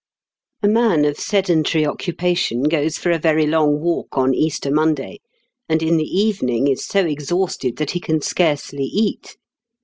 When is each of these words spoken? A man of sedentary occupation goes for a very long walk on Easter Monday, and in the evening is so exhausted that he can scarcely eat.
A 0.63 0.67
man 0.67 1.05
of 1.05 1.19
sedentary 1.19 1.85
occupation 1.85 2.63
goes 2.63 2.97
for 2.97 3.11
a 3.11 3.19
very 3.19 3.45
long 3.45 3.79
walk 3.81 4.17
on 4.17 4.33
Easter 4.33 4.71
Monday, 4.71 5.19
and 5.69 5.83
in 5.83 5.97
the 5.97 6.09
evening 6.17 6.67
is 6.67 6.83
so 6.83 7.05
exhausted 7.05 7.77
that 7.77 7.91
he 7.91 7.99
can 7.99 8.19
scarcely 8.19 8.85
eat. 8.85 9.37